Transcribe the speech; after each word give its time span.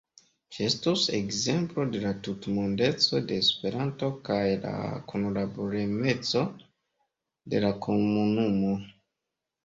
Ĝi 0.55 0.63
estus 0.67 1.01
ekzemplo 1.15 1.83
de 1.95 1.99
la 2.05 2.13
tutmondeco 2.27 3.19
de 3.31 3.35
Esperanto 3.41 4.09
kaj 4.29 4.39
la 4.63 4.71
kunlaboremeco 5.11 6.43
de 7.55 7.61
la 7.67 7.71
komunumo. 7.87 8.73